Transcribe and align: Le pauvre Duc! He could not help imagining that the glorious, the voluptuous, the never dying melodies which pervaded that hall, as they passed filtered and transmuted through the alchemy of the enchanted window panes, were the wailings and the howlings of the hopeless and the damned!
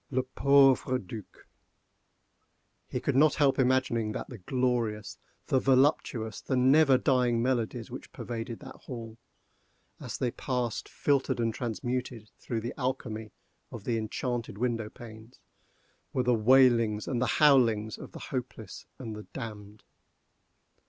Le 0.09 0.23
pauvre 0.23 0.97
Duc! 0.97 1.47
He 2.87 2.99
could 2.99 3.15
not 3.15 3.35
help 3.35 3.59
imagining 3.59 4.13
that 4.13 4.29
the 4.29 4.39
glorious, 4.39 5.19
the 5.45 5.59
voluptuous, 5.59 6.41
the 6.41 6.57
never 6.57 6.97
dying 6.97 7.39
melodies 7.39 7.91
which 7.91 8.11
pervaded 8.11 8.61
that 8.61 8.77
hall, 8.77 9.19
as 9.99 10.17
they 10.17 10.31
passed 10.31 10.89
filtered 10.89 11.39
and 11.39 11.53
transmuted 11.53 12.31
through 12.39 12.61
the 12.61 12.73
alchemy 12.79 13.31
of 13.71 13.83
the 13.83 13.95
enchanted 13.99 14.57
window 14.57 14.89
panes, 14.89 15.37
were 16.13 16.23
the 16.23 16.33
wailings 16.33 17.07
and 17.07 17.21
the 17.21 17.27
howlings 17.37 17.99
of 17.99 18.11
the 18.11 18.19
hopeless 18.33 18.87
and 18.97 19.15
the 19.15 19.27
damned! 19.33 19.83